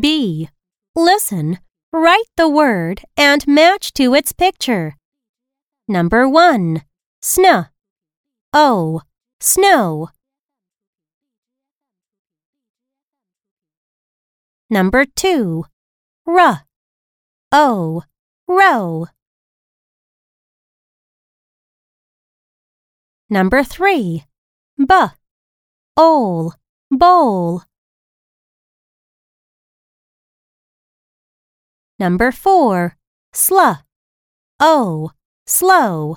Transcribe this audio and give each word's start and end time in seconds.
B. 0.00 0.48
Listen, 0.96 1.58
write 1.92 2.24
the 2.36 2.48
word 2.48 3.02
and 3.14 3.46
match 3.46 3.92
to 3.94 4.14
its 4.14 4.32
picture. 4.32 4.96
Number 5.86 6.26
1. 6.26 6.82
Sn. 7.20 7.66
O. 8.54 9.02
Snow. 9.40 10.08
Number 14.70 15.04
2. 15.04 15.64
R. 16.26 16.62
O. 17.52 18.02
Row. 18.48 19.06
Number 23.28 23.62
3. 23.62 24.24
B. 24.78 24.94
Ol. 25.98 26.54
Bowl. 26.90 27.62
Number 32.02 32.32
4. 32.32 32.96
Sl. 33.32 33.78
O. 34.58 35.12
Slow. 35.46 36.16